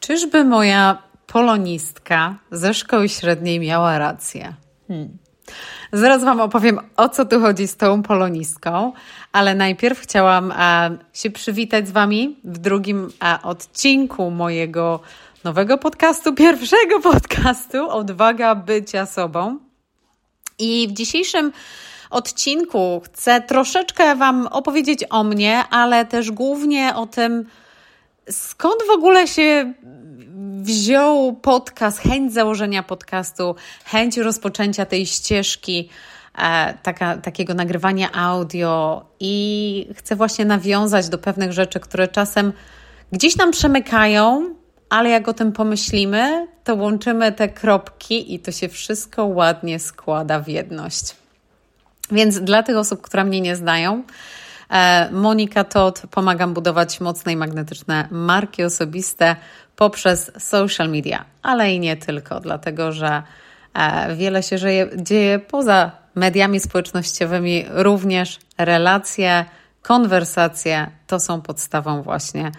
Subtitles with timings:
[0.00, 4.54] Czyżby moja polonistka ze szkoły średniej miała rację?
[4.88, 5.18] Hmm.
[5.92, 8.92] Zaraz Wam opowiem, o co tu chodzi z tą polonistką,
[9.32, 15.00] ale najpierw chciałam a, się przywitać z Wami w drugim a, odcinku mojego
[15.44, 19.58] nowego podcastu, pierwszego podcastu Odwaga bycia sobą.
[20.58, 21.52] I w dzisiejszym
[22.10, 27.46] odcinku chcę troszeczkę Wam opowiedzieć o mnie, ale też głównie o tym,
[28.30, 29.74] skąd w ogóle się
[30.62, 35.88] wziął podcast, chęć założenia podcastu, chęć rozpoczęcia tej ścieżki,
[36.38, 42.52] e, taka, takiego nagrywania audio i chcę właśnie nawiązać do pewnych rzeczy, które czasem
[43.12, 44.54] gdzieś nam przemykają,
[44.88, 50.40] ale jak o tym pomyślimy, to łączymy te kropki i to się wszystko ładnie składa
[50.40, 51.16] w jedność.
[52.12, 54.02] Więc dla tych osób, które mnie nie znają,
[55.12, 59.36] Monika Todd pomagam budować mocne i magnetyczne marki osobiste
[59.76, 63.22] poprzez social media, ale i nie tylko, dlatego że
[63.74, 64.56] e, wiele się
[64.96, 69.44] dzieje poza mediami społecznościowymi, również relacje,
[69.82, 72.52] konwersacje to są podstawą właśnie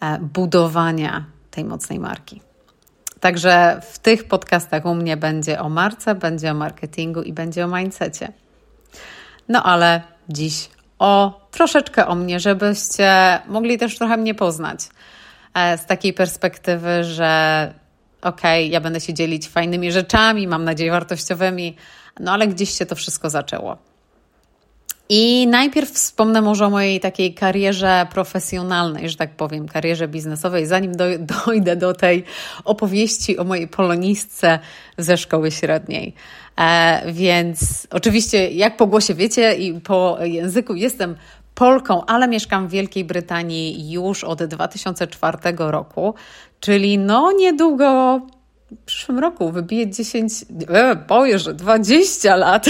[0.00, 2.42] e, budowania tej mocnej marki.
[3.20, 7.68] Także w tych podcastach u mnie będzie o marce, będzie o marketingu i będzie o
[7.68, 8.32] mindsetie.
[9.48, 14.80] No ale dziś o troszeczkę o mnie, żebyście mogli też trochę mnie poznać.
[15.54, 17.74] E, z takiej perspektywy, że
[18.22, 21.76] okej, okay, ja będę się dzielić fajnymi rzeczami, mam nadzieję wartościowymi,
[22.20, 23.78] no ale gdzieś się to wszystko zaczęło.
[25.08, 30.96] I najpierw wspomnę może o mojej takiej karierze profesjonalnej, że tak powiem, karierze biznesowej, zanim
[30.96, 31.04] do,
[31.46, 32.24] dojdę do tej
[32.64, 34.58] opowieści o mojej polonistce
[34.98, 36.14] ze szkoły średniej.
[36.58, 41.16] E, więc oczywiście, jak po głosie wiecie i po języku, jestem
[41.58, 46.14] Polką, ale mieszkam w Wielkiej Brytanii już od 2004 roku,
[46.60, 48.20] czyli no niedługo
[48.70, 50.32] w przyszłym roku wybije 10,
[50.68, 52.66] e, boję, że 20 lat.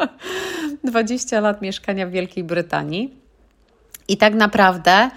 [0.84, 3.14] 20 lat mieszkania w Wielkiej Brytanii.
[4.08, 5.10] I tak naprawdę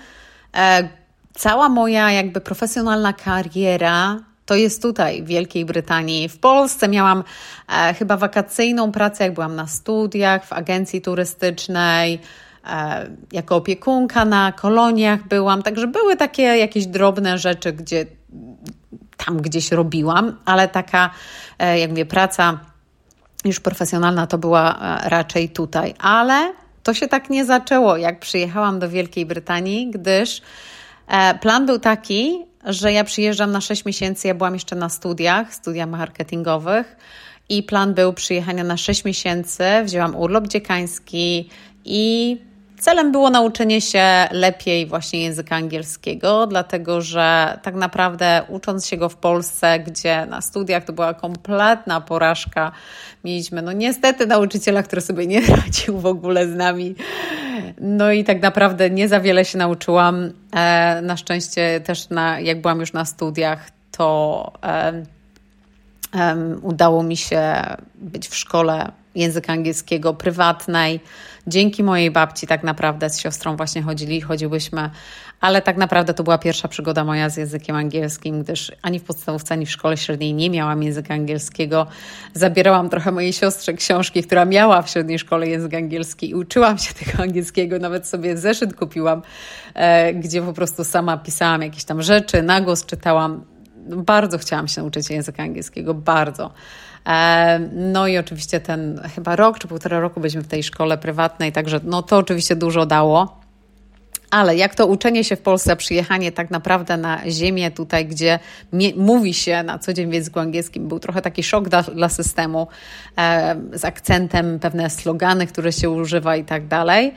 [0.57, 0.89] e,
[1.33, 6.29] cała moja jakby profesjonalna kariera to jest tutaj, w Wielkiej Brytanii.
[6.29, 7.23] W Polsce miałam
[7.69, 12.19] e, chyba wakacyjną pracę, jak byłam na studiach, w agencji turystycznej.
[12.67, 18.05] E, jako opiekunka na koloniach byłam, także były takie jakieś drobne rzeczy, gdzie
[19.25, 21.09] tam gdzieś robiłam, ale taka,
[21.59, 22.59] e, jak mówię, praca
[23.45, 25.93] już profesjonalna to była e, raczej tutaj.
[25.99, 30.41] Ale to się tak nie zaczęło, jak przyjechałam do Wielkiej Brytanii, gdyż
[31.41, 35.89] plan był taki, że ja przyjeżdżam na 6 miesięcy, ja byłam jeszcze na studiach, studiach
[35.89, 36.95] marketingowych
[37.49, 41.49] i plan był przyjechania na 6 miesięcy, wzięłam urlop dziekański
[41.85, 42.37] i
[42.81, 49.09] Celem było nauczenie się lepiej właśnie języka angielskiego, dlatego że tak naprawdę ucząc się go
[49.09, 52.71] w Polsce, gdzie na studiach to była kompletna porażka,
[53.23, 56.95] mieliśmy no niestety nauczyciela, który sobie nie radził w ogóle z nami.
[57.81, 60.31] No i tak naprawdę nie za wiele się nauczyłam.
[60.55, 64.51] E, na szczęście też na, jak byłam już na studiach, to
[66.61, 67.53] udało mi się
[67.95, 70.99] być w szkole języka angielskiego prywatnej.
[71.47, 74.89] Dzięki mojej babci tak naprawdę z siostrą właśnie chodzili, chodziłyśmy,
[75.41, 79.53] ale tak naprawdę to była pierwsza przygoda moja z językiem angielskim, gdyż ani w podstawówce,
[79.53, 81.87] ani w szkole średniej nie miałam języka angielskiego.
[82.33, 86.93] Zabierałam trochę mojej siostrze książki, która miała w średniej szkole język angielski i uczyłam się
[87.05, 89.21] tego angielskiego, nawet sobie zeszyt kupiłam,
[89.73, 93.45] e, gdzie po prostu sama pisałam jakieś tam rzeczy, na głos czytałam.
[93.87, 96.51] Bardzo chciałam się nauczyć języka angielskiego, bardzo.
[97.07, 101.51] E, no i oczywiście ten chyba rok czy półtora roku byliśmy w tej szkole prywatnej,
[101.51, 103.41] także no to oczywiście dużo dało.
[104.31, 108.39] Ale jak to uczenie się w Polsce, przyjechanie tak naprawdę na ziemię tutaj, gdzie
[108.95, 112.67] mówi się na co dzień w języku angielskim, był trochę taki szok dla, dla systemu
[113.17, 117.13] e, z akcentem, pewne slogany, które się używa i tak dalej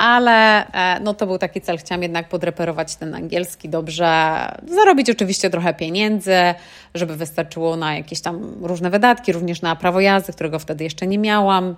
[0.00, 1.78] ale e, no to był taki cel.
[1.78, 4.06] Chciałam jednak podreperować ten angielski dobrze,
[4.66, 6.34] zarobić oczywiście trochę pieniędzy,
[6.94, 11.18] żeby wystarczyło na jakieś tam różne wydatki, również na prawo jazdy, którego wtedy jeszcze nie
[11.18, 11.74] miałam.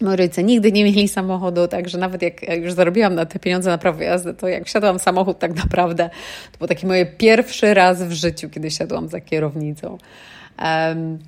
[0.00, 3.78] Moi rodzice nigdy nie mieli samochodu, także nawet jak już zarobiłam na te pieniądze na
[3.78, 6.10] prawo jazdy, to jak wsiadłam w samochód, tak naprawdę
[6.52, 9.98] to był taki mój pierwszy raz w życiu, kiedy siadłam za kierownicą.
[10.62, 11.18] Um,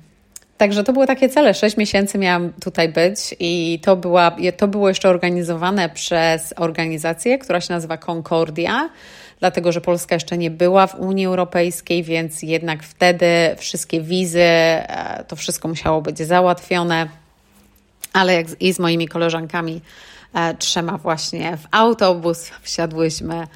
[0.61, 1.53] Także to były takie cele.
[1.53, 7.61] Sześć miesięcy miałam tutaj być i to, była, to było jeszcze organizowane przez organizację, która
[7.61, 8.89] się nazywa Concordia,
[9.39, 13.25] dlatego że Polska jeszcze nie była w Unii Europejskiej, więc jednak wtedy
[13.57, 17.07] wszystkie wizy, e, to wszystko musiało być załatwione.
[18.13, 19.81] Ale jak i z moimi koleżankami
[20.33, 23.47] e, trzema właśnie w autobus wsiadłyśmy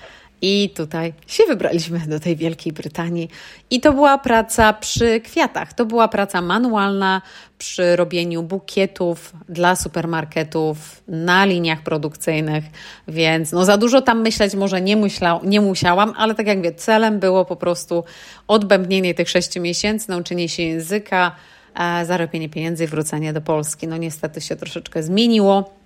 [0.47, 3.29] I tutaj się wybraliśmy do tej Wielkiej Brytanii.
[3.69, 5.73] I to była praca przy kwiatach.
[5.73, 7.21] To była praca manualna
[7.57, 12.63] przy robieniu bukietów dla supermarketów na liniach produkcyjnych,
[13.07, 16.73] więc no za dużo tam myśleć może nie, myśla, nie musiałam, ale tak jak wie,
[16.73, 18.03] celem było po prostu
[18.47, 21.35] odbębnienie tych sześciu miesięcy, nauczenie się języka,
[21.75, 23.87] e, zarobienie pieniędzy i wrócenie do Polski.
[23.87, 25.84] No niestety się troszeczkę zmieniło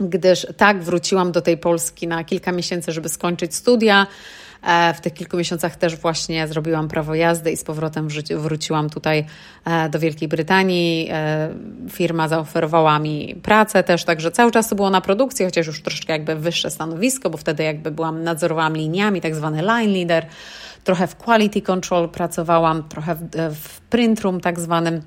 [0.00, 4.06] gdyż tak wróciłam do tej Polski na kilka miesięcy, żeby skończyć studia.
[4.66, 9.26] E, w tych kilku miesiącach też właśnie zrobiłam prawo jazdy i z powrotem wróciłam tutaj
[9.64, 11.08] e, do Wielkiej Brytanii.
[11.12, 11.48] E,
[11.90, 16.12] firma zaoferowała mi pracę też, także cały czas to było na produkcji, chociaż już troszeczkę
[16.12, 20.26] jakby wyższe stanowisko, bo wtedy jakby byłam, nadzorowałam liniami, tak zwany line leader.
[20.84, 23.20] Trochę w quality control pracowałam, trochę w,
[23.54, 25.02] w print room tak zwanym.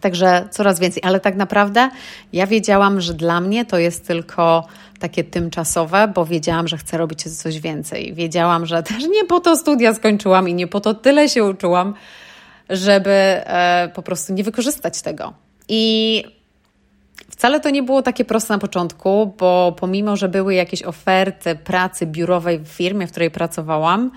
[0.00, 1.90] Także coraz więcej, ale tak naprawdę
[2.32, 4.66] ja wiedziałam, że dla mnie to jest tylko
[4.98, 8.14] takie tymczasowe, bo wiedziałam, że chcę robić coś więcej.
[8.14, 11.94] Wiedziałam, że też nie po to studia skończyłam i nie po to tyle się uczyłam,
[12.70, 15.32] żeby e, po prostu nie wykorzystać tego.
[15.68, 16.24] I
[17.30, 22.06] Wcale to nie było takie proste na początku, bo pomimo, że były jakieś oferty pracy
[22.06, 24.10] biurowej w firmie, w której pracowałam,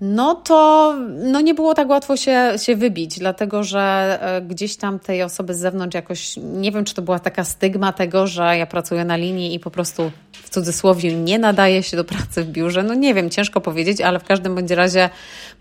[0.00, 4.98] no to no nie było tak łatwo się, się wybić, dlatego że e, gdzieś tam
[4.98, 8.66] tej osoby z zewnątrz jakoś, nie wiem, czy to była taka stygma tego, że ja
[8.66, 12.82] pracuję na linii i po prostu w cudzysłowie nie nadaje się do pracy w biurze.
[12.82, 15.10] No nie wiem, ciężko powiedzieć, ale w każdym bądź razie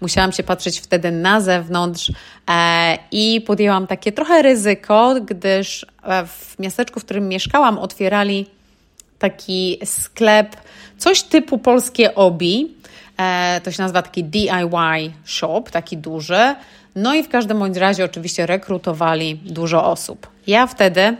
[0.01, 2.11] musiałam się patrzeć wtedy na zewnątrz
[2.49, 8.45] e, i podjęłam takie trochę ryzyko, gdyż e, w miasteczku, w którym mieszkałam, otwierali
[9.19, 10.55] taki sklep,
[10.97, 12.74] coś typu polskie obi,
[13.63, 16.55] to się nazywa taki DIY shop, taki duży.
[16.95, 20.27] No i w każdym bądź razie oczywiście rekrutowali dużo osób.
[20.47, 21.17] Ja wtedy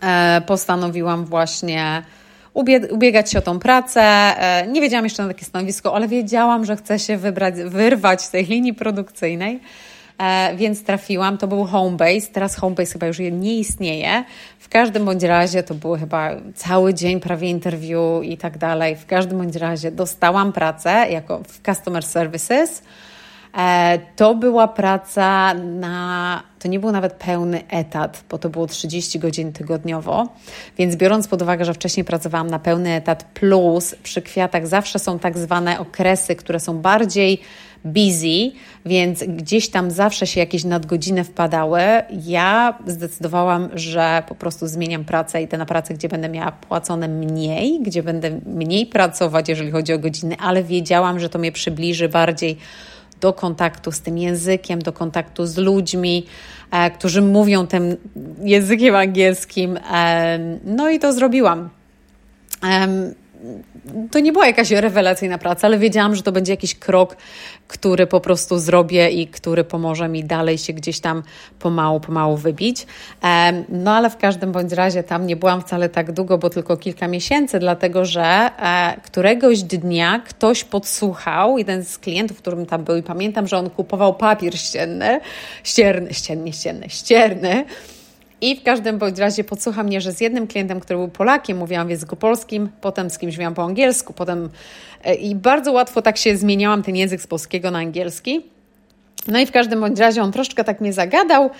[0.00, 2.02] e, postanowiłam właśnie
[2.90, 4.02] ubiegać się o tą pracę.
[4.02, 8.30] E, nie wiedziałam jeszcze na takie stanowisko, ale wiedziałam, że chcę się wybrać, wyrwać z
[8.30, 9.60] tej linii produkcyjnej.
[10.22, 11.38] E, więc trafiłam.
[11.38, 12.26] To był Homebase.
[12.32, 14.24] Teraz Homebase chyba już nie istnieje.
[14.58, 18.96] W każdym bądź razie to było chyba cały dzień prawie interview i tak dalej.
[18.96, 22.82] W każdym bądź razie dostałam pracę jako w Customer Services.
[23.58, 29.18] E, to była praca na, to nie był nawet pełny etat, bo to było 30
[29.18, 30.28] godzin tygodniowo,
[30.78, 35.18] więc biorąc pod uwagę, że wcześniej pracowałam na pełny etat plus przy kwiatach zawsze są
[35.18, 37.40] tak zwane okresy, które są bardziej
[37.84, 38.52] busy,
[38.86, 41.80] więc gdzieś tam zawsze się jakieś nadgodziny wpadały.
[42.26, 47.08] Ja zdecydowałam, że po prostu zmieniam pracę i tę na pracę, gdzie będę miała płacone
[47.08, 52.08] mniej, gdzie będę mniej pracować, jeżeli chodzi o godziny, ale wiedziałam, że to mnie przybliży
[52.08, 52.56] bardziej
[53.20, 56.26] do kontaktu z tym językiem, do kontaktu z ludźmi,
[56.70, 57.96] e, którzy mówią tym
[58.42, 59.78] językiem angielskim.
[59.92, 61.68] E, no i to zrobiłam.
[64.10, 67.16] To nie była jakaś rewelacyjna praca, ale wiedziałam, że to będzie jakiś krok,
[67.68, 71.22] który po prostu zrobię i który pomoże mi dalej się gdzieś tam
[71.58, 72.86] pomału, pomału wybić.
[73.68, 77.08] No ale w każdym bądź razie tam nie byłam wcale tak długo, bo tylko kilka
[77.08, 83.02] miesięcy, dlatego że e, któregoś dnia ktoś podsłuchał, jeden z klientów, którym tam był i
[83.02, 85.20] pamiętam, że on kupował papier ścienny,
[85.64, 87.64] ścierny, ścienny, ścienny, ścierny,
[88.42, 91.86] i w każdym bądź razie podsłucha mnie, że z jednym klientem, który był Polakiem, mówiłam
[91.86, 94.48] w języku polskim, potem z kimś mówiłam po angielsku, potem
[95.04, 98.42] e, i bardzo łatwo tak się zmieniałam ten język z polskiego na angielski.
[99.28, 101.50] No i w każdym bądź razie on troszeczkę tak mnie zagadał,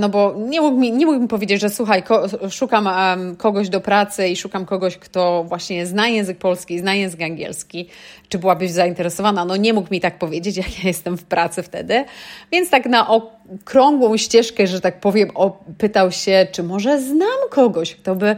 [0.00, 3.68] no bo nie mógł mi, nie mógł mi powiedzieć, że słuchaj, ko, szukam um, kogoś
[3.68, 7.88] do pracy i szukam kogoś, kto właśnie zna język polski, zna język angielski.
[8.28, 9.44] Czy byłabyś zainteresowana?
[9.44, 12.04] No nie mógł mi tak powiedzieć, jak ja jestem w pracy wtedy.
[12.52, 15.30] Więc tak na okrągłą ścieżkę, że tak powiem,
[15.78, 18.36] pytał się, czy może znam kogoś, kto by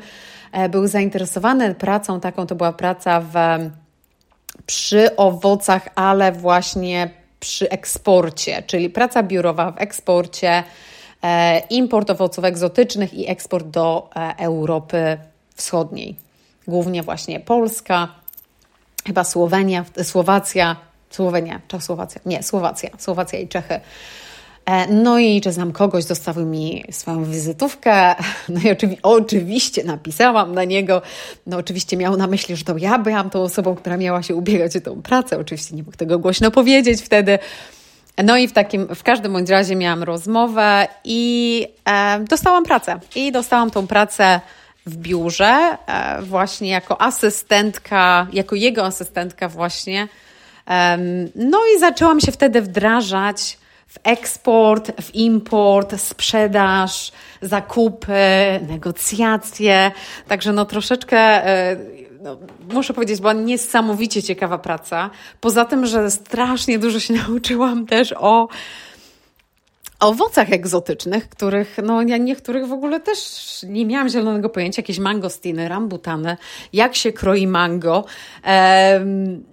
[0.52, 2.46] e, był zainteresowany pracą taką.
[2.46, 3.34] To była praca w,
[4.66, 10.64] przy owocach, ale właśnie przy eksporcie, czyli praca biurowa w eksporcie,
[11.22, 15.18] e, import owoców egzotycznych i eksport do e, Europy
[15.54, 16.16] Wschodniej.
[16.66, 18.08] Głównie właśnie Polska,
[19.06, 20.76] chyba Słowenia, Słowacja,
[21.10, 22.20] Słowenia, czy Słowacja?
[22.26, 23.80] Nie, Słowacja, Słowacja i Czechy
[24.90, 28.14] no i czy znam kogoś, zostawił mi swoją wizytówkę.
[28.48, 31.02] No i oczywi oczywiście napisałam na niego.
[31.46, 34.76] No oczywiście miał na myśli, że to ja byłam tą osobą, która miała się ubiegać
[34.76, 35.38] o tą pracę.
[35.38, 37.38] Oczywiście nie mógł tego głośno powiedzieć wtedy.
[38.24, 43.00] No i w takim, w każdym bądź razie miałam rozmowę i e, dostałam pracę.
[43.14, 44.40] I dostałam tą pracę
[44.86, 50.08] w biurze, e, właśnie jako asystentka, jako jego asystentka właśnie.
[51.34, 53.58] no i zaczęłam się wtedy wdrażać
[53.92, 58.12] w eksport, w import, sprzedaż, zakupy,
[58.68, 59.92] negocjacje.
[60.28, 61.76] Także no troszeczkę e,
[62.22, 62.38] no,
[62.72, 65.10] muszę powiedzieć, była niesamowicie ciekawa praca.
[65.40, 68.48] Poza tym, że strasznie dużo się nauczyłam też o
[70.00, 73.18] owocach egzotycznych, których, no ja niektórych w ogóle też
[73.68, 76.36] nie miałam zielonego pojęcia, jakieś mangostiny, rambutany,
[76.72, 78.04] jak się kroi mango.
[78.42, 79.51] Ehm,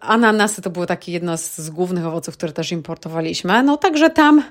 [0.00, 3.62] Ananasy to było takie jedno z, głównych owoców, które też importowaliśmy.
[3.62, 4.42] No także tam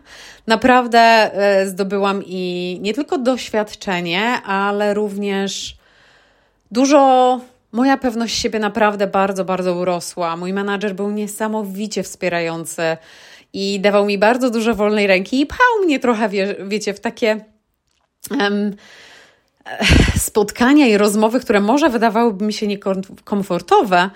[0.48, 5.78] naprawdę e, zdobyłam i nie tylko doświadczenie, ale również
[6.72, 7.40] dużo.
[7.72, 10.38] Moja pewność siebie naprawdę bardzo, bardzo urosła.
[10.38, 12.98] Mój menadżer był niesamowicie wspierający
[13.54, 17.46] i dawał mi bardzo dużo wolnej ręki i pchał mnie trochę, wie, wiecie, w takie
[18.40, 18.76] um,
[20.18, 24.10] spotkania i rozmowy, które może wydawałyby mi się niekomfortowe,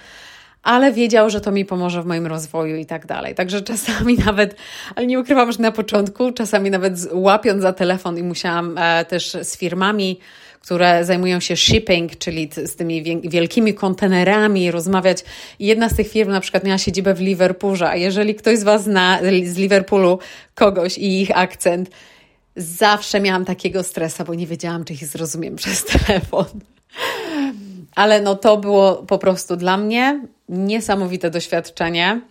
[0.68, 3.36] ale wiedział, że to mi pomoże w moim rozwoju i tak dalej.
[3.36, 4.56] Także czasami nawet,
[4.96, 9.38] ale nie ukrywam, że na początku, czasami nawet łapiąc za telefon i musiałam e, też
[9.44, 10.20] z firmami,
[10.62, 15.24] które zajmują się shipping, czyli z tymi wielkimi kontenerami rozmawiać.
[15.60, 18.84] Jedna z tych firm na przykład miała siedzibę w Liverpoolze, a jeżeli ktoś z Was
[18.84, 20.20] zna z Liverpoolu
[20.56, 21.90] kogoś i ich akcent,
[22.56, 26.46] zawsze miałam takiego stresa, bo nie wiedziałam, czy ich zrozumiem przez telefon.
[27.98, 32.22] Ale no to było po prostu dla mnie niesamowite doświadczenie.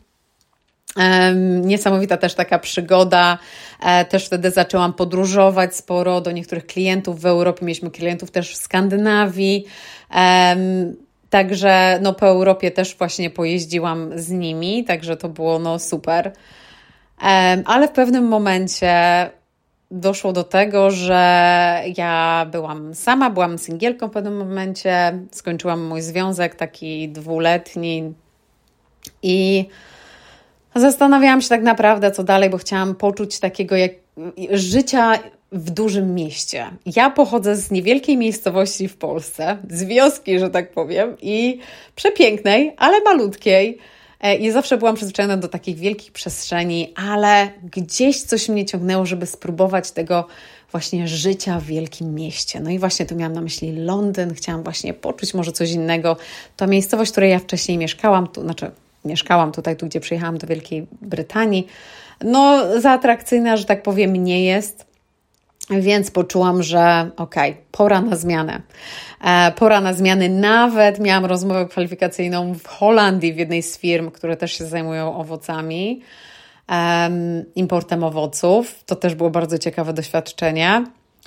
[1.63, 3.39] Niesamowita też taka przygoda.
[3.83, 7.67] E, też wtedy zaczęłam podróżować sporo do niektórych klientów w Europie.
[7.67, 9.65] Mieliśmy klientów też w Skandynawii.
[11.31, 16.33] Także no, po Europie też właśnie pojeździłam z nimi, także to było no, super.
[17.67, 18.91] Ale w pewnym momencie
[19.91, 26.55] doszło do tego, że ja byłam sama, byłam singielką w pewnym momencie, skończyłam mój związek
[26.55, 28.13] taki dwuletni
[29.23, 29.67] i
[30.75, 33.93] zastanawiałam się tak naprawdę, co dalej, bo chciałam poczuć takiego jak
[34.51, 35.19] życia
[35.53, 36.67] w dużym mieście.
[36.97, 41.61] Ja pochodzę z niewielkiej miejscowości w Polsce, z wioski, że tak powiem, i
[41.95, 43.79] przepięknej, ale malutkiej
[44.21, 49.27] E, I zawsze byłam przyzwyczajona do takich wielkich przestrzeni, ale gdzieś coś mnie ciągnęło, żeby
[49.27, 50.27] spróbować tego
[50.73, 52.61] właśnie życia w wielkim mieście.
[52.61, 56.17] No i właśnie tu miałam na myśli Londyn, chciałam właśnie poczuć może coś innego.
[56.57, 58.71] To miejscowość, w której ja wcześniej mieszkałam, tu, znaczy
[59.05, 61.67] mieszkałam tutaj, tu gdzie przyjechałam do Wielkiej Brytanii,
[62.25, 64.86] no za atrakcyjna, że tak powiem, nie jest.
[65.71, 68.63] Więc poczułam, że okej, okay, pora na zmianę.
[69.25, 70.29] E, pora na zmiany.
[70.29, 76.03] Nawet miałam rozmowę kwalifikacyjną w Holandii w jednej z firm, które też się zajmują owocami,
[77.55, 78.85] importem owoców.
[78.87, 80.85] To też było bardzo ciekawe doświadczenie.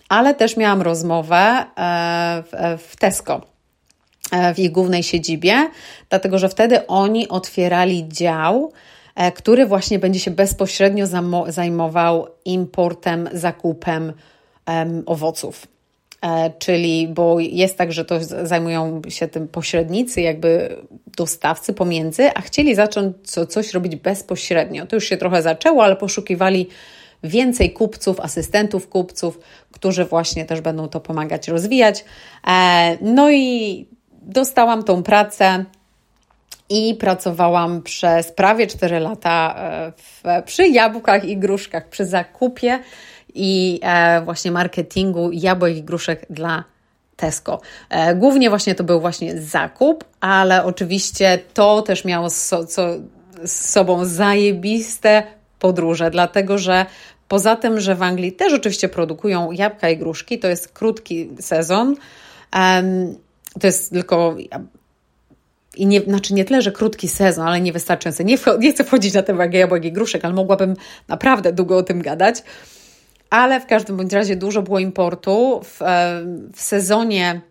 [0.10, 2.44] Ale też miałam rozmowę e,
[2.78, 3.42] w Tesco
[4.32, 5.70] e, w ich głównej siedzibie,
[6.10, 8.72] dlatego że wtedy oni otwierali dział,
[9.36, 11.06] który właśnie będzie się bezpośrednio
[11.48, 14.14] zajmował importem, zakupem
[15.06, 15.68] owoców.
[16.22, 20.78] E, czyli, bo jest tak, że to zajmują się tym pośrednicy, jakby
[21.18, 24.86] dostawcy pomiędzy, a chcieli zacząć co, coś robić bezpośrednio.
[24.86, 26.68] To już się trochę zaczęło, ale poszukiwali
[27.24, 29.40] więcej kupców, asystentów kupców,
[29.72, 32.06] którzy właśnie też będą to pomagać rozwijać.
[32.48, 33.86] E, no i
[34.22, 35.66] dostałam tą pracę
[36.70, 42.80] i pracowałam przez prawie 4 lata e, w, przy jabłkach i gruszkach, przy zakupie
[43.34, 46.64] i e, właśnie marketingu jabłek i gruszek dla
[47.16, 47.62] Tesco.
[47.90, 52.88] E, głównie właśnie to był właśnie zakup, ale oczywiście to też miało so, co,
[53.44, 55.24] z sobą zajebiste
[55.60, 56.86] podróże, dlatego że
[57.28, 61.96] poza tym, że w Anglii też oczywiście produkują jabłka i gruszki, to jest krótki sezon.
[63.60, 64.36] To jest tylko
[65.82, 68.26] i nie, znaczy nie tyle, że krótki sezon, ale niewystarczający.
[68.26, 70.76] Nie, nie chcę wchodzić na temat jabłek gruszek, ale mogłabym
[71.08, 72.44] naprawdę długo o tym gadać
[73.30, 76.22] ale w każdym bądź razie dużo było importu w, e,
[76.56, 77.42] w sezonie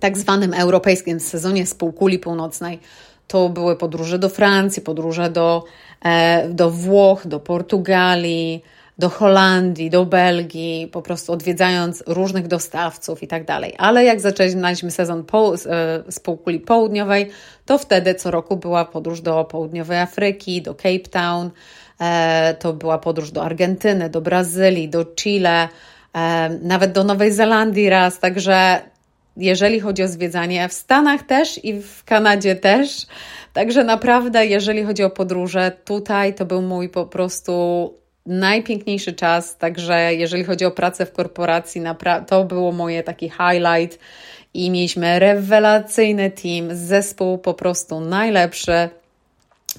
[0.00, 2.80] tak zwanym europejskim, sezonie spółkuli północnej.
[3.26, 5.64] To były podróże do Francji, podróże do,
[6.04, 8.62] e, do Włoch, do Portugalii,
[8.98, 13.74] do Holandii, do Belgii, po prostu odwiedzając różnych dostawców i tak dalej.
[13.78, 15.56] Ale jak zaczynaliśmy sezon po, e,
[16.08, 17.30] z półkuli południowej,
[17.66, 21.50] to wtedy co roku była podróż do południowej Afryki, do Cape Town,
[22.00, 25.68] E, to była podróż do Argentyny, do Brazylii, do Chile,
[26.14, 28.18] e, nawet do Nowej Zelandii raz.
[28.18, 28.80] Także
[29.36, 33.06] jeżeli chodzi o zwiedzanie w Stanach też i w Kanadzie też.
[33.52, 37.94] Także naprawdę, jeżeli chodzi o podróże, tutaj to był mój po prostu
[38.26, 39.56] najpiękniejszy czas.
[39.56, 41.82] Także jeżeli chodzi o pracę w korporacji,
[42.26, 43.98] to było moje taki highlight
[44.54, 48.88] i mieliśmy rewelacyjny team, zespół po prostu najlepszy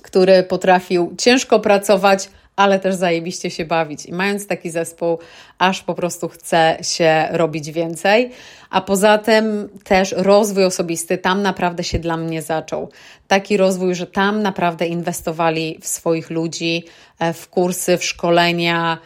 [0.01, 4.06] który potrafił ciężko pracować, ale też zajebiście się bawić.
[4.06, 5.20] I mając taki zespół,
[5.58, 8.32] aż po prostu chce się robić więcej.
[8.70, 12.90] A poza tym też rozwój osobisty tam naprawdę się dla mnie zaczął.
[13.28, 16.86] Taki rozwój, że tam naprawdę inwestowali w swoich ludzi,
[17.20, 18.98] e, w kursy, w szkolenia,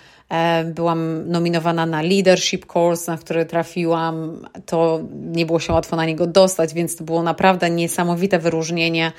[0.65, 4.47] byłam nominowana na leadership course, na który trafiłam.
[4.65, 9.11] To nie było się łatwo na niego dostać, więc to było naprawdę niesamowite wyróżnienie.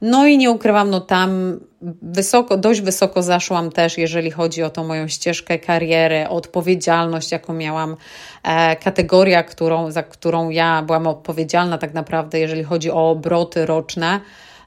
[0.00, 1.60] No i nie ukrywam, no tam
[2.02, 7.96] wysoko, dość wysoko zaszłam też, jeżeli chodzi o tą moją ścieżkę kariery, odpowiedzialność, jaką miałam,
[8.42, 14.20] e, kategoria, którą, za którą ja byłam odpowiedzialna tak naprawdę, jeżeli chodzi o obroty roczne.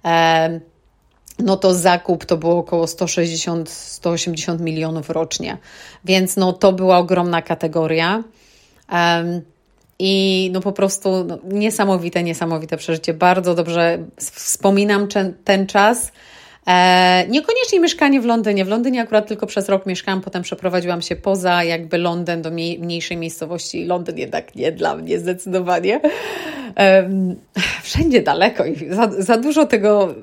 [0.05, 0.59] E,
[1.43, 5.57] no to zakup to było około 160-180 milionów rocznie.
[6.05, 8.23] Więc no to była ogromna kategoria.
[8.91, 9.41] Um,
[10.03, 13.13] i no po prostu no, niesamowite, niesamowite przeżycie.
[13.13, 15.07] Bardzo dobrze wspominam
[15.43, 16.11] ten czas.
[16.67, 18.65] E, niekoniecznie mieszkanie w Londynie.
[18.65, 23.17] W Londynie akurat tylko przez rok mieszkałam, potem przeprowadziłam się poza jakby Londyn do mniejszej
[23.17, 23.85] miejscowości.
[23.85, 26.01] Londyn jednak nie dla mnie zdecydowanie.
[26.77, 27.09] E,
[27.83, 30.15] wszędzie daleko i za, za dużo tego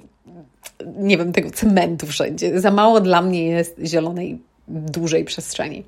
[0.87, 2.61] nie wiem, tego cementu wszędzie.
[2.61, 5.85] Za mało dla mnie jest zielonej, dużej przestrzeni.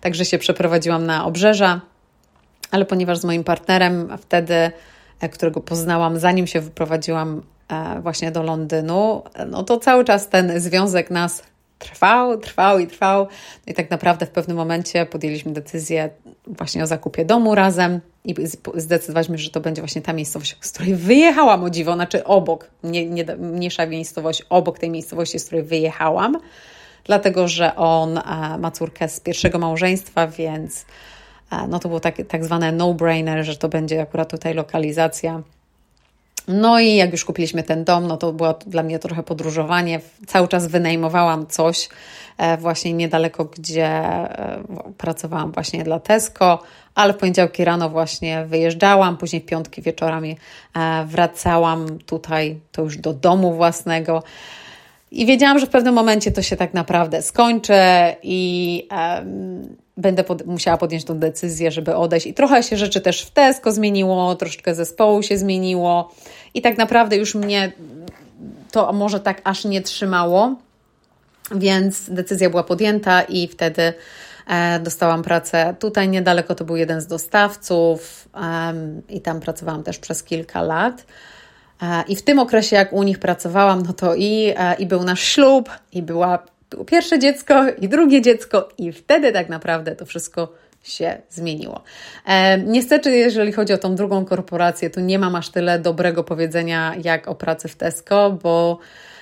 [0.00, 1.80] Także się przeprowadziłam na obrzeża,
[2.70, 4.70] ale ponieważ z moim partnerem wtedy,
[5.20, 10.60] e, którego poznałam, zanim się wyprowadziłam e, właśnie do Londynu, no to cały czas ten
[10.60, 11.42] związek nas
[11.78, 13.22] trwał, trwał i trwał.
[13.66, 16.10] No I tak naprawdę w pewnym momencie podjęliśmy decyzję
[16.46, 18.34] właśnie o zakupie domu razem i
[18.74, 23.06] zdecydowaliśmy, że to będzie właśnie ta miejscowość, z której wyjechałam o dziwo, znaczy obok, nie,
[23.06, 26.38] nie mniejsza miejscowość, obok tej miejscowości, z której wyjechałam,
[27.04, 30.84] dlatego że on a, ma córkę z pierwszego małżeństwa, więc
[31.50, 35.42] a, no to było tak, tak zwane no-brainer, że to będzie akurat tutaj lokalizacja
[36.48, 40.00] no i jak już kupiliśmy ten dom, no to było dla mnie trochę podróżowanie.
[40.26, 41.88] Cały czas wynajmowałam coś
[42.38, 44.62] e, właśnie niedaleko, gdzie e,
[44.98, 46.58] pracowałam właśnie dla Tesco,
[46.94, 50.36] ale w poniedziałki rano właśnie wyjeżdżałam, później w piątki wieczorami
[50.76, 54.22] e, wracałam tutaj, to już do domu własnego.
[55.10, 57.74] I wiedziałam, że w pewnym momencie to się tak naprawdę skończy
[58.22, 62.26] i um, będę pod, musiała podjąć tą decyzję, żeby odejść.
[62.26, 66.14] I trochę się rzeczy też w Tesco zmieniło, troszeczkę zespołu się zmieniło
[66.54, 67.72] i tak naprawdę już mnie
[68.70, 70.54] to może tak aż nie trzymało,
[71.54, 73.92] więc decyzja była podjęta i wtedy
[74.80, 78.28] dostałam pracę tutaj niedaleko, to był jeden z dostawców
[79.08, 81.06] i tam pracowałam też przez kilka lat.
[81.82, 85.04] E, I w tym okresie, jak u nich pracowałam, no to i, e, i był
[85.04, 86.38] nasz ślub, i była
[86.70, 90.52] było pierwsze dziecko i drugie dziecko, i wtedy tak naprawdę to wszystko
[90.82, 91.82] się zmieniło.
[92.26, 96.94] E, niestety, jeżeli chodzi o tą drugą korporację, tu nie mam aż tyle dobrego powiedzenia
[97.02, 99.13] jak o pracy w Tesco, bo e,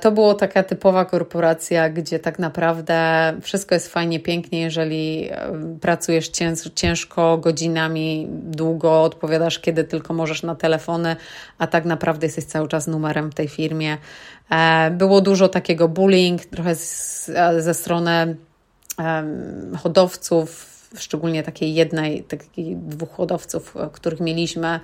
[0.00, 6.30] to była taka typowa korporacja, gdzie tak naprawdę wszystko jest fajnie, pięknie, jeżeli e, pracujesz
[6.74, 11.16] ciężko, godzinami, długo, odpowiadasz kiedy tylko możesz na telefony,
[11.58, 13.98] a tak naprawdę jesteś cały czas numerem w tej firmie.
[14.50, 16.74] E, było dużo takiego bullying, trochę
[17.58, 18.36] ze strony
[19.82, 24.80] hodowców, szczególnie takiej jednej, takich dwóch hodowców, e, których mieliśmy.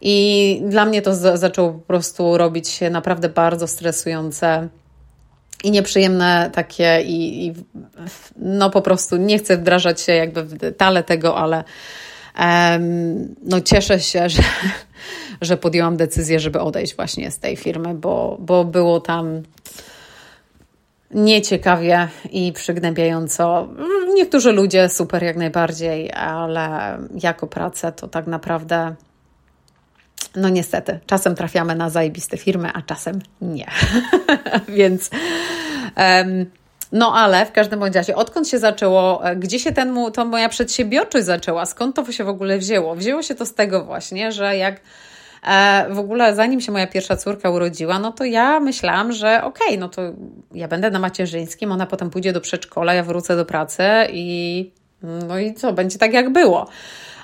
[0.00, 4.68] I dla mnie to zaczęło po prostu robić się naprawdę bardzo stresujące
[5.64, 7.54] i nieprzyjemne takie i, i,
[8.36, 11.64] no po prostu nie chcę wdrażać się jakby w detale tego, ale
[12.38, 14.42] um, no cieszę się, że,
[15.40, 19.42] że podjęłam decyzję, żeby odejść właśnie z tej firmy, bo, bo było tam
[21.10, 23.68] nieciekawie i przygnębiająco.
[24.14, 28.94] Niektórzy ludzie super jak najbardziej, ale jako pracę to tak naprawdę
[30.36, 33.66] no niestety, czasem trafiamy na zajebiste firmy, a czasem nie.
[34.68, 35.10] Więc
[35.96, 36.46] um,
[36.92, 41.24] no ale w każdym bądź razie, odkąd się zaczęło, gdzie się ten, to moja przedsiębiorczość
[41.24, 42.94] zaczęła, skąd to się w ogóle wzięło?
[42.94, 44.80] Wzięło się to z tego właśnie, że jak
[45.46, 49.66] E, w ogóle zanim się moja pierwsza córka urodziła, no to ja myślałam, że okej,
[49.66, 50.02] okay, no to
[50.54, 54.70] ja będę na macierzyńskim, ona potem pójdzie do przedszkola, ja wrócę do pracy i
[55.02, 56.68] no i co, będzie tak jak było.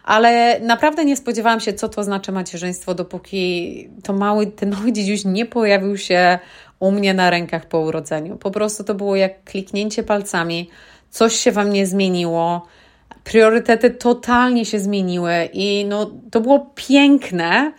[0.04, 5.24] Ale naprawdę nie spodziewałam się, co to znaczy macierzyństwo, dopóki to mały, ten mały dziedziuś
[5.24, 6.38] nie pojawił się
[6.78, 8.36] u mnie na rękach po urodzeniu.
[8.36, 10.70] Po prostu to było jak kliknięcie palcami,
[11.10, 12.66] coś się wam nie zmieniło,
[13.24, 17.72] priorytety totalnie się zmieniły i no, to było piękne,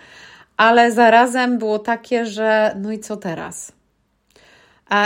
[0.57, 3.71] ale zarazem było takie, że no i co teraz?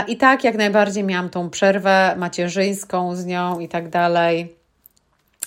[0.08, 4.57] I tak jak najbardziej miałam tą przerwę macierzyńską z nią i tak dalej.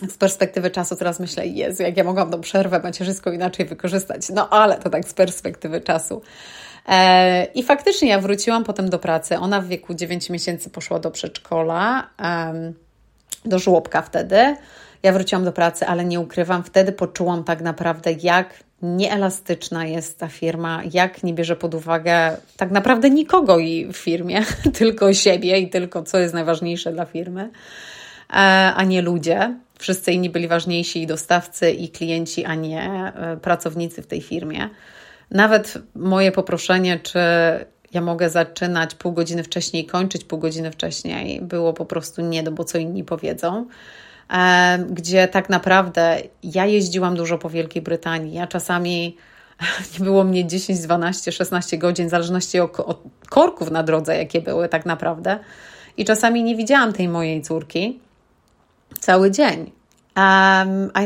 [0.09, 4.29] Z perspektywy czasu teraz myślę, Jezu, jak ja mogłam tą przerwę macierzyńską inaczej wykorzystać.
[4.29, 6.21] No ale to tak z perspektywy czasu.
[6.87, 9.37] E, I faktycznie ja wróciłam potem do pracy.
[9.37, 12.09] Ona w wieku 9 miesięcy poszła do przedszkola,
[13.45, 14.55] do żłobka wtedy.
[15.03, 20.27] Ja wróciłam do pracy, ale nie ukrywam, wtedy poczułam tak naprawdę, jak nieelastyczna jest ta
[20.27, 23.57] firma, jak nie bierze pod uwagę tak naprawdę nikogo
[23.93, 24.41] w firmie,
[24.77, 27.49] tylko siebie i tylko co jest najważniejsze dla firmy,
[28.29, 28.33] e,
[28.75, 29.55] a nie ludzie.
[29.81, 32.81] Wszyscy inni byli ważniejsi i dostawcy, i klienci, a nie
[33.15, 34.69] e, pracownicy w tej firmie.
[35.31, 37.19] Nawet moje poproszenie, czy
[37.93, 42.63] ja mogę zaczynać pół godziny wcześniej, kończyć pół godziny wcześniej, było po prostu nie, bo
[42.63, 43.65] co inni powiedzą
[44.89, 48.33] gdzie tak naprawdę ja jeździłam dużo po Wielkiej Brytanii.
[48.33, 49.17] Ja czasami
[49.99, 52.77] nie było mnie 10, 12, 16 godzin, w zależności od
[53.29, 55.39] korków na drodze, jakie były tak naprawdę.
[55.97, 57.99] I czasami nie widziałam tej mojej córki
[58.99, 59.71] cały dzień.
[60.17, 61.01] Um, a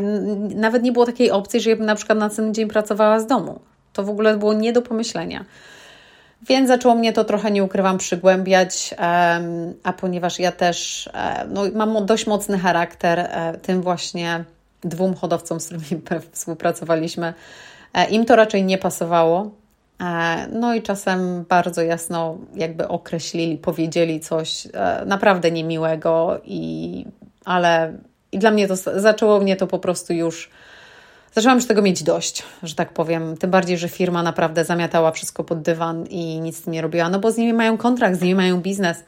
[0.55, 3.27] nawet nie było takiej opcji, że ja bym na przykład na ten dzień pracowała z
[3.27, 3.59] domu.
[3.93, 5.45] To w ogóle było nie do pomyślenia.
[6.47, 8.95] Więc zaczęło mnie to trochę, nie ukrywam, przygłębiać,
[9.83, 11.09] a ponieważ ja też
[11.49, 14.43] no, mam dość mocny charakter, e, tym właśnie
[14.81, 17.33] dwóm hodowcom, z którymi współpracowaliśmy,
[17.93, 19.51] e, im to raczej nie pasowało.
[20.51, 24.67] No i czasem bardzo jasno jakby określili, powiedzieli coś
[25.05, 27.05] naprawdę niemiłego, i,
[27.45, 27.93] ale
[28.31, 30.49] i dla mnie to zaczęło mnie to po prostu już
[31.35, 33.37] Zaczęłam już tego mieć dość, że tak powiem.
[33.37, 37.31] Tym bardziej, że firma naprawdę zamiatała wszystko pod dywan i nic nie robiła, no bo
[37.31, 39.03] z nimi mają kontrakt, z nimi mają biznes.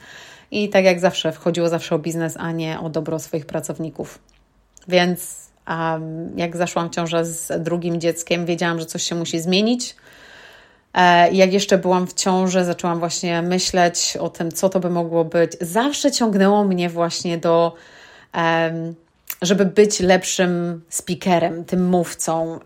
[0.52, 4.19] I tak jak zawsze, wchodziło zawsze o biznes, a nie o dobro swoich pracowników.
[4.88, 9.95] Więc um, jak zaszłam w ciążę z drugim dzieckiem, wiedziałam, że coś się musi zmienić.
[10.93, 15.26] E, jak jeszcze byłam w ciąży, zaczęłam właśnie myśleć o tym, co to by mogło
[15.26, 15.52] być.
[15.62, 17.73] Zawsze ciągnęło mnie właśnie do.
[19.41, 22.59] Żeby być lepszym speakerem, tym mówcą.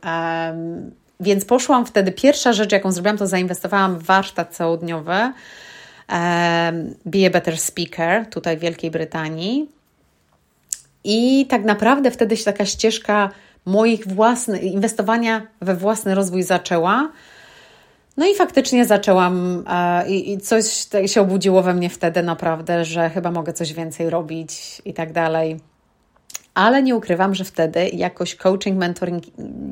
[1.19, 5.33] Więc poszłam wtedy, pierwsza rzecz, jaką zrobiłam, to zainwestowałam w warsztat całodniowy
[7.05, 9.69] Be a Better Speaker tutaj w Wielkiej Brytanii.
[11.03, 13.29] I tak naprawdę wtedy się taka ścieżka
[13.65, 17.11] moich własnych, inwestowania we własny rozwój zaczęła.
[18.17, 23.09] No i faktycznie zaczęłam e, i, i coś się obudziło we mnie wtedy naprawdę, że
[23.09, 25.59] chyba mogę coś więcej robić i tak dalej
[26.53, 29.23] ale nie ukrywam, że wtedy jakoś coaching, mentoring,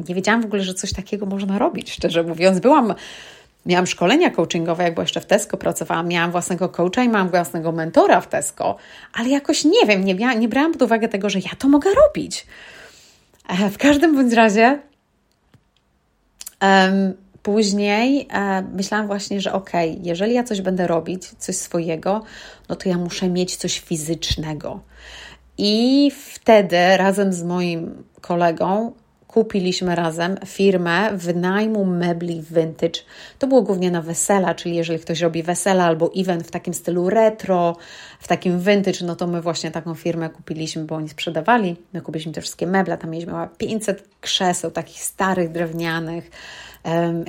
[0.09, 2.59] nie wiedziałam w ogóle, że coś takiego można robić, szczerze mówiąc.
[2.59, 2.93] Byłam,
[3.65, 8.21] miałam szkolenia coachingowe, jak jeszcze w Tesco pracowałam, miałam własnego coacha i miałam własnego mentora
[8.21, 8.75] w Tesco,
[9.13, 12.47] ale jakoś nie wiem, nie, nie brałam pod uwagę tego, że ja to mogę robić.
[13.47, 14.79] E, w każdym bądź razie
[16.61, 17.13] um,
[17.53, 22.23] Później e, myślałam właśnie, że okej, okay, jeżeli ja coś będę robić, coś swojego,
[22.69, 24.79] no to ja muszę mieć coś fizycznego.
[25.57, 28.91] I wtedy razem z moim kolegą
[29.27, 32.99] kupiliśmy razem firmę wynajmu mebli vintage.
[33.39, 37.09] To było głównie na wesela, czyli jeżeli ktoś robi wesela albo event w takim stylu
[37.09, 37.77] retro,
[38.19, 41.75] w takim vintage, no to my właśnie taką firmę kupiliśmy, bo oni sprzedawali.
[41.93, 46.31] My kupiliśmy te wszystkie meble, tam mieliśmy 500 krzeseł takich starych, drewnianych,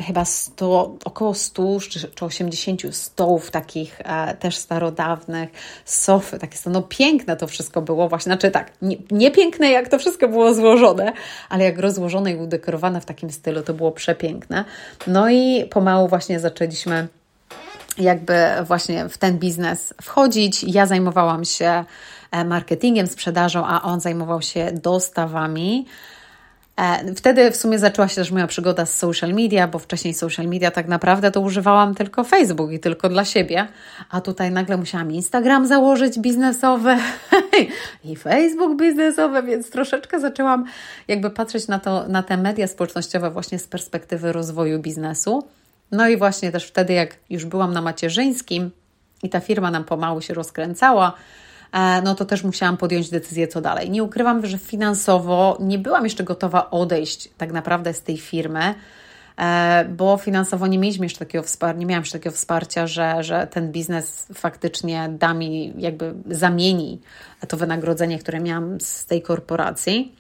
[0.07, 1.81] chyba 100, około 100
[2.15, 5.51] czy 80 stołów takich e, też starodawnych,
[5.85, 9.99] sofy, takie no piękne to wszystko było właśnie, znaczy tak, nie, nie piękne jak to
[9.99, 11.13] wszystko było złożone,
[11.49, 14.65] ale jak rozłożone i udekorowane w takim stylu, to było przepiękne.
[15.07, 17.09] No i pomału właśnie zaczęliśmy
[18.01, 18.35] jakby
[18.65, 20.65] właśnie w ten biznes wchodzić.
[20.65, 21.85] Ja zajmowałam się
[22.31, 25.87] e, marketingiem, sprzedażą, a on zajmował się dostawami.
[26.81, 30.47] E, wtedy w sumie zaczęła się też moja przygoda z social media, bo wcześniej social
[30.47, 33.69] media tak naprawdę to używałam tylko Facebook i tylko dla siebie,
[34.11, 36.97] a tutaj nagle musiałam Instagram założyć biznesowy
[38.05, 40.65] i Facebook biznesowy, więc troszeczkę zaczęłam
[41.09, 45.45] jakby patrzeć na, to, na te media społecznościowe właśnie z perspektywy rozwoju biznesu.
[45.93, 48.71] No i właśnie też wtedy, jak już byłam na macierzyńskim
[49.23, 51.15] i ta firma nam pomału się rozkręcała,
[51.73, 53.91] E, no to też musiałam podjąć decyzję, co dalej.
[53.91, 58.75] Nie ukrywam, że finansowo nie byłam jeszcze gotowa odejść tak naprawdę z tej firmy,
[59.39, 63.47] e, bo finansowo nie mieliśmy jeszcze takiego wsparcia, nie miałam jeszcze takiego wsparcia, że, że
[63.47, 67.01] ten biznes faktycznie da mi, jakby zamieni
[67.49, 70.15] to wynagrodzenie, które miałam z tej korporacji.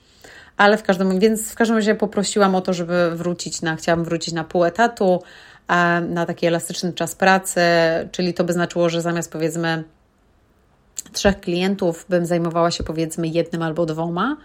[0.57, 4.35] Ale w każdym, więc w każdym razie poprosiłam o to, żeby wrócić na, chciałam wrócić
[4.35, 5.23] na pół etatu,
[6.01, 7.61] na taki elastyczny czas pracy,
[8.13, 9.85] czyli to by znaczyło, że zamiast powiedzmy
[11.13, 14.37] trzech klientów bym zajmowała się powiedzmy jednym albo dwoma.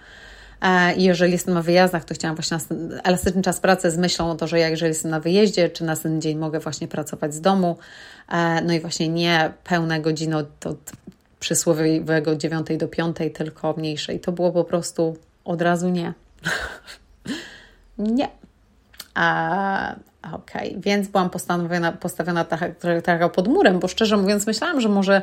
[0.61, 2.57] E, I jeżeli jestem na wyjazdach, to chciałam właśnie
[3.03, 5.95] elastyczny czas pracy z myślą o to, że ja jeżeli jestem na wyjeździe, czy na
[5.95, 7.77] ten dzień mogę właśnie pracować z domu.
[8.31, 10.91] E, no i właśnie nie pełne godziny od, od
[11.39, 14.19] przysłowiowego 9 do 5, tylko mniejszej.
[14.19, 16.13] To było po prostu od razu nie.
[17.97, 18.29] nie.
[19.13, 19.95] A,
[20.33, 20.81] Okej, okay.
[20.81, 22.45] więc byłam postawiona, postawiona
[23.03, 25.21] trochę pod murem, bo szczerze mówiąc myślałam, że może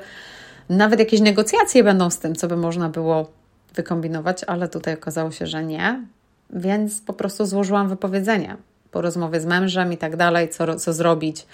[0.68, 3.30] nawet jakieś negocjacje będą z tym, co by można było
[3.74, 6.04] wykombinować, ale tutaj okazało się, że nie,
[6.50, 8.56] więc po prostu złożyłam wypowiedzenie
[8.90, 11.46] po rozmowie z mężem i tak dalej, co, co zrobić.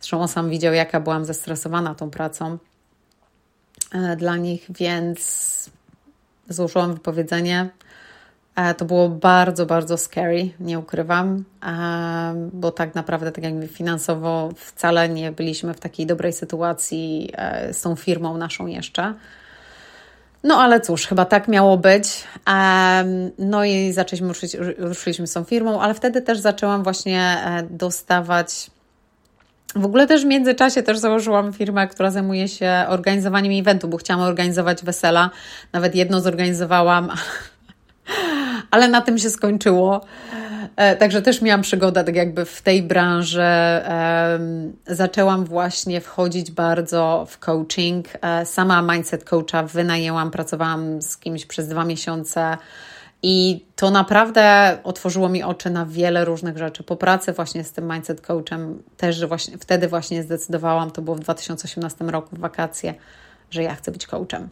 [0.00, 2.58] Zresztą on sam widział, jaka byłam zestresowana tą pracą
[3.92, 5.70] e, dla nich, więc
[6.48, 7.68] złożyłam wypowiedzenie.
[8.56, 14.50] E, to było bardzo, bardzo scary, nie ukrywam, e, bo tak naprawdę, tak jakby finansowo,
[14.56, 17.32] wcale nie byliśmy w takiej dobrej sytuacji
[17.72, 19.14] z tą firmą naszą jeszcze.
[20.44, 22.24] No ale cóż, chyba tak miało być.
[23.38, 27.38] No i zaczęliśmy, ruszyć, ruszyliśmy z tą firmą, ale wtedy też zaczęłam właśnie
[27.70, 28.70] dostawać
[29.76, 34.22] w ogóle też w międzyczasie też założyłam firmę, która zajmuje się organizowaniem eventu, bo chciałam
[34.22, 35.30] organizować wesela.
[35.72, 37.10] Nawet jedno zorganizowałam,
[38.76, 40.00] ale na tym się skończyło.
[40.76, 43.42] E, także też miałam przygodę tak jakby w tej branży.
[44.86, 48.06] Zaczęłam właśnie wchodzić bardzo w coaching.
[48.22, 52.56] E, sama mindset coacha wynajęłam, pracowałam z kimś przez dwa miesiące
[53.22, 56.82] i to naprawdę otworzyło mi oczy na wiele różnych rzeczy.
[56.82, 61.20] Po pracy właśnie z tym mindset coachem też właśnie, wtedy właśnie zdecydowałam, to było w
[61.20, 62.94] 2018 roku w wakacje,
[63.50, 64.48] że ja chcę być coachem.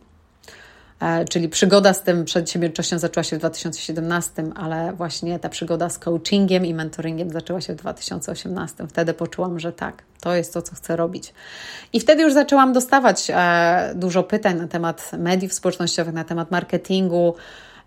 [1.01, 5.99] E, czyli przygoda z tym przedsiębiorczością zaczęła się w 2017, ale właśnie ta przygoda z
[5.99, 8.87] coachingiem i mentoringiem zaczęła się w 2018.
[8.89, 11.35] Wtedy poczułam, że tak, to jest to, co chcę robić.
[11.93, 17.35] I wtedy już zaczęłam dostawać e, dużo pytań na temat mediów społecznościowych, na temat marketingu,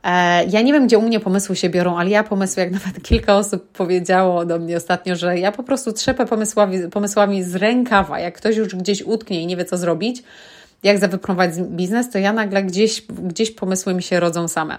[0.04, 3.04] E, ja nie wiem, gdzie u mnie pomysły się biorą, ale ja pomysły, jak nawet
[3.04, 8.20] kilka osób powiedziało do mnie ostatnio, że ja po prostu trzepę pomysłami, pomysłami z rękawa.
[8.20, 10.24] Jak ktoś już gdzieś utknie i nie wie, co zrobić,
[10.84, 14.78] jak zawyprowadzić biznes, to ja nagle gdzieś, gdzieś pomysły mi się rodzą same.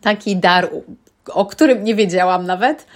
[0.00, 0.70] Taki dar,
[1.28, 2.86] o którym nie wiedziałam nawet.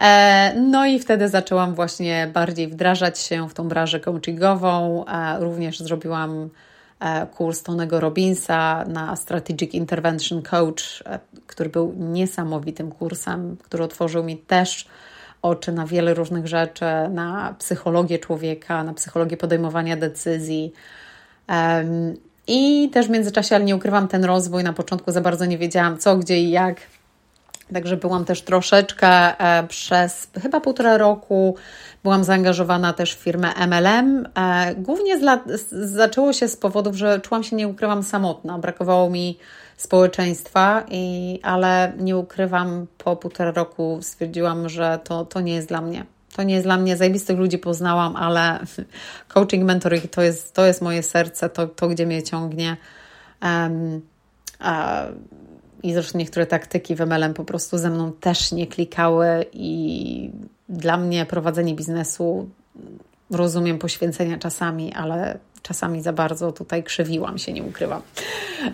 [0.00, 5.04] E, no i wtedy zaczęłam właśnie bardziej wdrażać się w tą branżę coachingową.
[5.06, 6.50] E, również zrobiłam
[7.00, 11.02] E, kurs Tonego Robinsa na Strategic Intervention Coach,
[11.46, 14.88] który był niesamowitym kursem, który otworzył mi też
[15.42, 20.72] oczy na wiele różnych rzeczy, na psychologię człowieka, na psychologię podejmowania decyzji.
[22.46, 25.98] I też w międzyczasie, ale nie ukrywam, ten rozwój na początku za bardzo nie wiedziałam
[25.98, 26.76] co, gdzie i jak.
[27.72, 31.56] Także byłam też troszeczkę e, przez chyba półtora roku
[32.02, 34.28] Byłam zaangażowana też w firmę MLM.
[34.34, 35.20] E, głównie
[35.70, 38.58] zaczęło się z powodów, że czułam się, nie ukrywam, samotna.
[38.58, 39.38] Brakowało mi
[39.76, 45.80] społeczeństwa, i, ale nie ukrywam, po półtora roku stwierdziłam, że to, to nie jest dla
[45.80, 46.04] mnie.
[46.38, 48.60] To nie jest dla mnie, zajebistych ludzi poznałam, ale
[49.34, 52.76] coaching, mentoring to jest, to jest moje serce, to, to gdzie mnie ciągnie.
[53.42, 54.00] Um,
[55.82, 60.30] I zresztą niektóre taktyki w MLM po prostu ze mną też nie klikały i
[60.68, 62.48] dla mnie prowadzenie biznesu
[63.30, 68.02] rozumiem poświęcenia czasami, ale czasami za bardzo tutaj krzywiłam się, nie ukrywam.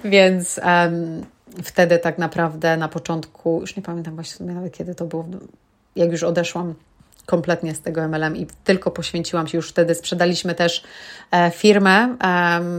[0.04, 1.24] Więc um,
[1.62, 5.26] wtedy tak naprawdę na początku, już nie pamiętam właśnie nawet kiedy to było,
[5.96, 6.74] jak już odeszłam
[7.26, 9.94] kompletnie z tego MLM i tylko poświęciłam się już wtedy.
[9.94, 10.84] Sprzedaliśmy też
[11.30, 12.16] e, firmę,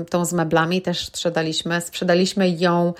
[0.09, 1.81] tą z meblami też sprzedaliśmy.
[1.81, 2.93] Sprzedaliśmy ją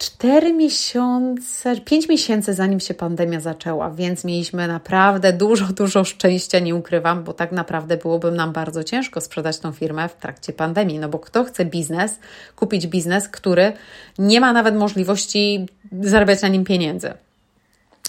[0.00, 6.74] cztery miesiące, pięć miesięcy zanim się pandemia zaczęła, więc mieliśmy naprawdę dużo, dużo szczęścia, nie
[6.74, 11.08] ukrywam, bo tak naprawdę byłoby nam bardzo ciężko sprzedać tą firmę w trakcie pandemii, no
[11.08, 12.18] bo kto chce biznes,
[12.56, 13.72] kupić biznes, który
[14.18, 15.66] nie ma nawet możliwości
[16.02, 17.12] zarabiać na nim pieniędzy.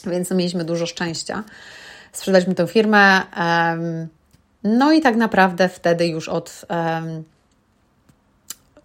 [0.06, 1.44] Więc mieliśmy dużo szczęścia.
[2.12, 3.22] Sprzedaliśmy tę firmę.
[4.64, 6.66] No i tak naprawdę wtedy już od,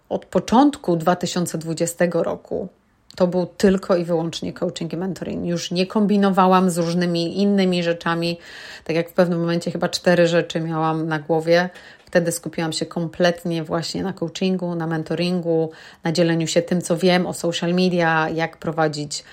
[0.09, 2.69] od początku 2020 roku
[3.17, 5.45] to był tylko i wyłącznie coaching i mentoring.
[5.45, 8.39] Już nie kombinowałam z różnymi innymi rzeczami.
[8.83, 11.69] Tak jak w pewnym momencie chyba cztery rzeczy miałam na głowie.
[12.05, 15.71] Wtedy skupiłam się kompletnie właśnie na coachingu, na mentoringu,
[16.03, 19.23] na dzieleniu się tym, co wiem o social media, jak prowadzić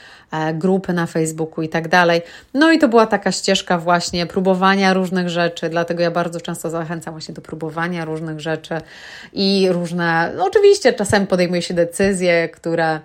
[0.54, 2.22] grupy na Facebooku i tak dalej.
[2.54, 7.14] No i to była taka ścieżka właśnie próbowania różnych rzeczy, dlatego ja bardzo często zachęcam
[7.14, 8.74] właśnie do próbowania różnych rzeczy
[9.32, 13.00] i różne, no oczywiście czasem podejmuje się decyzje, które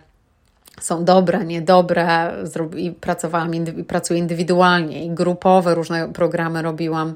[0.82, 2.34] są dobre, niedobre
[2.78, 3.52] i pracowałam,
[3.88, 7.16] pracuję indywidualnie i grupowe różne programy robiłam.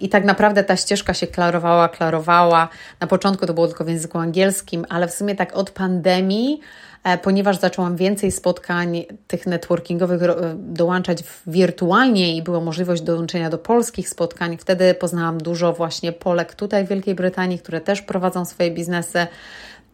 [0.00, 2.68] I tak naprawdę ta ścieżka się klarowała, klarowała.
[3.00, 6.89] Na początku to było tylko w języku angielskim, ale w sumie tak od pandemii, e,
[7.22, 10.20] ponieważ zaczęłam więcej spotkań tych networkingowych
[10.56, 16.86] dołączać wirtualnie i była możliwość dołączenia do polskich spotkań, wtedy poznałam dużo właśnie Polek tutaj
[16.86, 19.26] w Wielkiej Brytanii, które też prowadzą swoje biznesy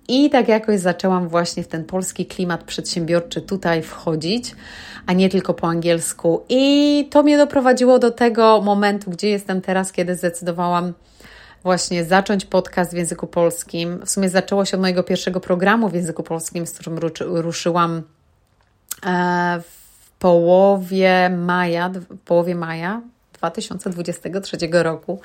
[0.08, 4.54] I tak jakoś zaczęłam właśnie w ten polski klimat przedsiębiorczy tutaj wchodzić,
[5.06, 6.42] a nie tylko po angielsku.
[6.48, 10.92] I to mnie doprowadziło do tego momentu, gdzie jestem teraz, kiedy zdecydowałam
[11.66, 14.00] właśnie zacząć podcast w języku polskim.
[14.04, 18.02] W sumie zaczęło się od mojego pierwszego programu w języku polskim, z którym ruszyłam
[19.06, 23.02] e, w połowie maja, w połowie maja
[23.32, 25.20] 2023 roku.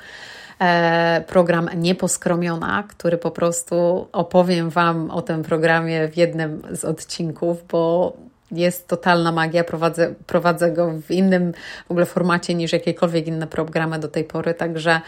[0.60, 7.66] E, program Nieposkromiona, który po prostu opowiem Wam o tym programie w jednym z odcinków,
[7.68, 8.12] bo
[8.52, 9.64] jest totalna magia.
[9.64, 11.52] Prowadzę, prowadzę go w innym
[11.88, 15.00] w ogóle formacie niż jakiekolwiek inne programy do tej pory, także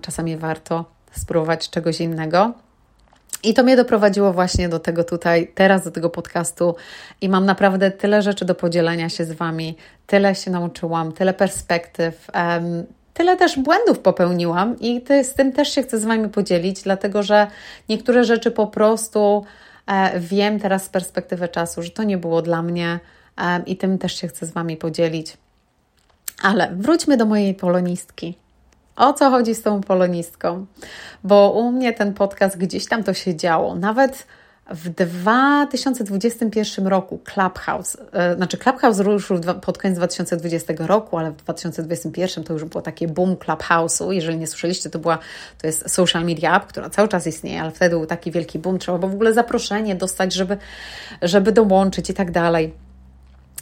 [0.00, 2.52] czasami warto spróbować czegoś innego.
[3.42, 6.76] I to mnie doprowadziło właśnie do tego tutaj, teraz do tego podcastu
[7.20, 12.30] i mam naprawdę tyle rzeczy do podzielenia się z Wami, tyle się nauczyłam, tyle perspektyw,
[12.34, 17.22] um, tyle też błędów popełniłam i z tym też się chcę z Wami podzielić, dlatego
[17.22, 17.46] że
[17.88, 19.44] niektóre rzeczy po prostu
[20.18, 23.00] wiem teraz z perspektywy czasu, że to nie było dla mnie
[23.38, 25.36] e, i tym też się chcę z Wami podzielić.
[26.42, 28.34] Ale wróćmy do mojej polonistki.
[28.96, 30.66] O co chodzi z tą polonistką?
[31.24, 33.74] Bo u mnie ten podcast gdzieś tam to się działo.
[33.74, 34.26] Nawet
[34.70, 42.44] w 2021 roku Clubhouse, e, znaczy Clubhouse ruszył pod koniec 2020 roku, ale w 2021
[42.44, 44.10] to już było takie boom Clubhouse'u.
[44.10, 45.18] Jeżeli nie słyszeliście, to była,
[45.58, 48.78] to jest social media app, która cały czas istnieje, ale wtedy był taki wielki boom,
[48.78, 50.56] trzeba było w ogóle zaproszenie dostać, żeby,
[51.22, 52.83] żeby dołączyć i tak dalej.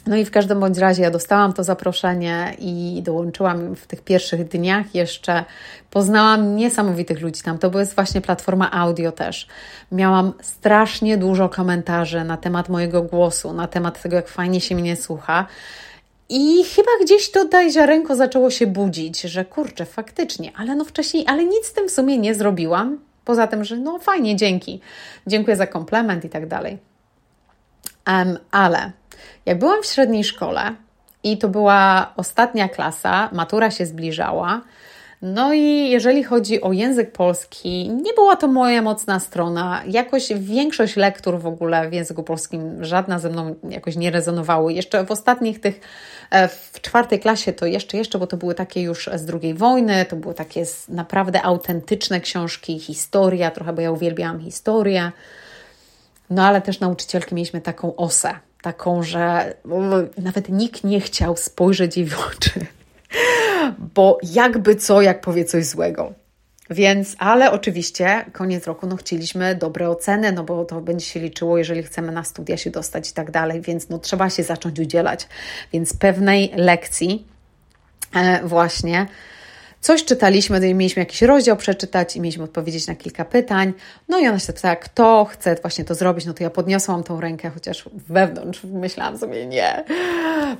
[0.07, 4.47] No i w każdym bądź razie ja dostałam to zaproszenie i dołączyłam w tych pierwszych
[4.47, 5.45] dniach jeszcze.
[5.91, 7.57] Poznałam niesamowitych ludzi tam.
[7.57, 9.47] To była właśnie platforma audio też.
[9.91, 14.95] Miałam strasznie dużo komentarzy na temat mojego głosu, na temat tego, jak fajnie się mnie
[14.95, 15.45] słucha.
[16.29, 21.45] I chyba gdzieś tutaj ziarenko zaczęło się budzić, że kurczę, faktycznie, ale no wcześniej, ale
[21.45, 22.99] nic z tym w sumie nie zrobiłam.
[23.25, 24.81] Poza tym, że no fajnie, dzięki.
[25.27, 26.77] Dziękuję za komplement i tak dalej.
[28.07, 28.91] Um, ale
[29.45, 30.75] jak byłam w średniej szkole
[31.23, 34.61] i to była ostatnia klasa, matura się zbliżała,
[35.23, 39.81] no i jeżeli chodzi o język polski, nie była to moja mocna strona.
[39.87, 44.73] Jakoś większość lektur w ogóle w języku polskim, żadna ze mną jakoś nie rezonowały.
[44.73, 45.79] Jeszcze w ostatnich tych,
[46.31, 50.05] e, w czwartej klasie to jeszcze, jeszcze, bo to były takie już z drugiej wojny,
[50.05, 55.11] to były takie naprawdę autentyczne książki, historia, trochę, bo ja uwielbiałam historię.
[56.29, 58.33] No ale też nauczycielki mieliśmy taką osę,
[58.63, 59.53] taką, że
[60.17, 62.65] nawet nikt nie chciał spojrzeć jej w oczy,
[63.95, 66.13] bo jakby co, jak powie coś złego.
[66.69, 71.57] Więc, ale oczywiście koniec roku no, chcieliśmy dobre oceny, no bo to będzie się liczyło,
[71.57, 75.27] jeżeli chcemy na studia się dostać i tak dalej, więc no, trzeba się zacząć udzielać.
[75.73, 77.27] Więc pewnej lekcji
[78.15, 79.07] e, właśnie
[79.83, 83.73] Coś czytaliśmy, mieliśmy jakiś rozdział przeczytać i mieliśmy odpowiedzieć na kilka pytań.
[84.09, 86.25] No i ona się pytała, kto chce właśnie to zrobić.
[86.25, 89.83] No to ja podniosłam tą rękę, chociaż wewnątrz myślałam sobie nie.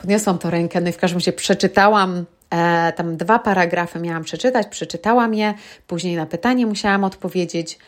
[0.01, 4.67] Podniosłam tą rękę, no i w każdym razie przeczytałam e, tam dwa paragrafy miałam przeczytać,
[4.67, 5.53] przeczytałam je,
[5.87, 7.79] później na pytanie musiałam odpowiedzieć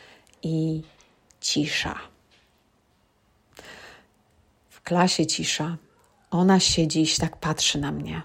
[0.44, 0.82] i
[1.42, 1.96] cisza.
[4.70, 5.78] W klasie cisza.
[6.32, 8.22] Ona siedzi i tak patrzy na mnie.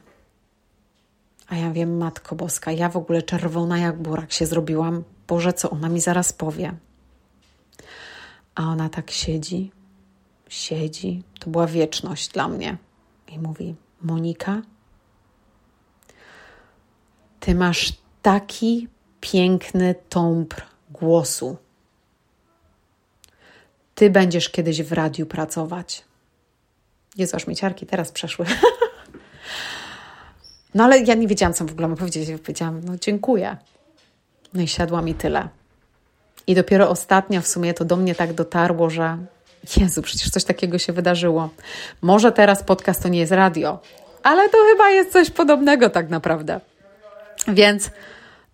[1.51, 5.05] A ja wiem, Matko Boska, ja w ogóle czerwona jak burak się zrobiłam.
[5.29, 6.75] Boże, co ona mi zaraz powie?
[8.55, 9.73] A ona tak siedzi,
[10.49, 11.23] siedzi.
[11.41, 12.77] To była wieczność dla mnie.
[13.29, 14.63] I mówi: Monika,
[17.41, 18.89] ty masz taki
[19.21, 21.57] piękny tąpr głosu.
[23.95, 26.05] Ty będziesz kiedyś w radiu pracować.
[27.17, 28.47] Jezu, aż mi ciarki teraz przeszły.
[30.75, 32.41] No ale ja nie wiedziałam, co w ogóle mam powiedzieć.
[32.43, 33.57] Powiedziałam, no dziękuję.
[34.55, 35.49] No i siadła mi tyle.
[36.47, 39.19] I dopiero ostatnio w sumie to do mnie tak dotarło, że
[39.77, 41.51] Jezu, przecież coś takiego się wydarzyło.
[42.03, 43.79] Może teraz podcast to nie jest radio,
[44.23, 46.61] ale to chyba jest coś podobnego tak naprawdę.
[47.49, 47.91] Więc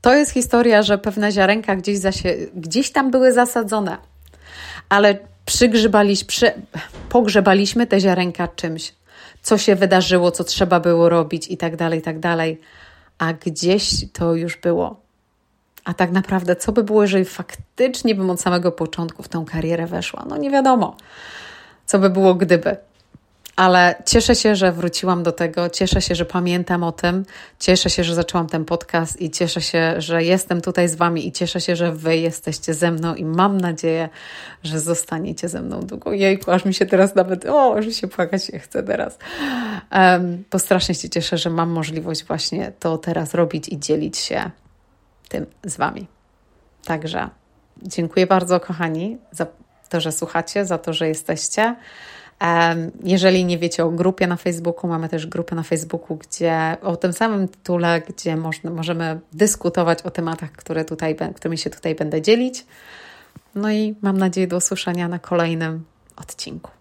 [0.00, 3.96] to jest historia, że pewne ziarenka gdzieś, zasie, gdzieś tam były zasadzone,
[4.88, 6.52] ale przygrzebaliśmy, przy,
[7.08, 8.92] pogrzebaliśmy te ziarenka czymś
[9.46, 12.60] co się wydarzyło, co trzeba było robić i tak dalej, i tak dalej.
[13.18, 15.00] A gdzieś to już było.
[15.84, 19.86] A tak naprawdę, co by było, jeżeli faktycznie bym od samego początku w tą karierę
[19.86, 20.24] weszła?
[20.28, 20.96] No nie wiadomo,
[21.86, 22.76] co by było, gdyby
[23.56, 27.24] ale cieszę się, że wróciłam do tego, cieszę się, że pamiętam o tym,
[27.58, 31.32] cieszę się, że zaczęłam ten podcast i cieszę się, że jestem tutaj z Wami i
[31.32, 34.08] cieszę się, że Wy jesteście ze mną i mam nadzieję,
[34.62, 36.12] że zostaniecie ze mną długo.
[36.12, 39.18] Jejku, aż mi się teraz nawet, o, że się płakać nie chcę teraz.
[39.92, 44.50] Um, to strasznie się cieszę, że mam możliwość właśnie to teraz robić i dzielić się
[45.28, 46.06] tym z Wami.
[46.84, 47.28] Także
[47.82, 49.46] dziękuję bardzo, kochani, za
[49.88, 51.76] to, że słuchacie, za to, że jesteście.
[53.04, 57.12] Jeżeli nie wiecie o grupie na Facebooku, mamy też grupę na Facebooku, gdzie o tym
[57.12, 62.66] samym tytule, gdzie można, możemy dyskutować o tematach, które tutaj, którymi się tutaj będę dzielić.
[63.54, 65.84] No i mam nadzieję do usłyszenia na kolejnym
[66.16, 66.75] odcinku.